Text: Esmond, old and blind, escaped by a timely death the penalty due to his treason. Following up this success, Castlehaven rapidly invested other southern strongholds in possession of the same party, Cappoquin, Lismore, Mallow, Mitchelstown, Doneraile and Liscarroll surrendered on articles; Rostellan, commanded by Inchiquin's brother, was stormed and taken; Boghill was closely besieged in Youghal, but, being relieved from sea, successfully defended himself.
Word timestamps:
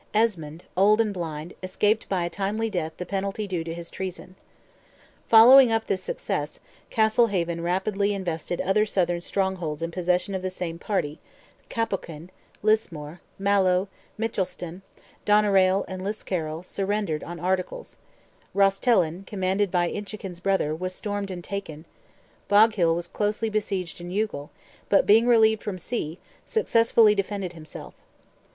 Esmond, 0.15 0.63
old 0.75 0.99
and 0.99 1.13
blind, 1.13 1.53
escaped 1.61 2.09
by 2.09 2.25
a 2.25 2.29
timely 2.31 2.71
death 2.71 2.97
the 2.97 3.05
penalty 3.05 3.45
due 3.45 3.63
to 3.63 3.71
his 3.71 3.91
treason. 3.91 4.35
Following 5.29 5.71
up 5.71 5.85
this 5.85 6.01
success, 6.01 6.59
Castlehaven 6.89 7.61
rapidly 7.61 8.11
invested 8.11 8.59
other 8.61 8.83
southern 8.83 9.21
strongholds 9.21 9.83
in 9.83 9.91
possession 9.91 10.33
of 10.33 10.41
the 10.41 10.49
same 10.49 10.79
party, 10.79 11.19
Cappoquin, 11.69 12.31
Lismore, 12.63 13.21
Mallow, 13.37 13.89
Mitchelstown, 14.17 14.81
Doneraile 15.23 15.85
and 15.87 16.01
Liscarroll 16.01 16.63
surrendered 16.65 17.23
on 17.23 17.39
articles; 17.39 17.97
Rostellan, 18.55 19.23
commanded 19.27 19.69
by 19.69 19.87
Inchiquin's 19.87 20.39
brother, 20.39 20.73
was 20.75 20.95
stormed 20.95 21.29
and 21.29 21.43
taken; 21.43 21.85
Boghill 22.49 22.95
was 22.95 23.07
closely 23.07 23.51
besieged 23.51 24.01
in 24.01 24.09
Youghal, 24.09 24.49
but, 24.89 25.05
being 25.05 25.27
relieved 25.27 25.61
from 25.61 25.77
sea, 25.77 26.17
successfully 26.43 27.13
defended 27.13 27.53
himself. 27.53 27.93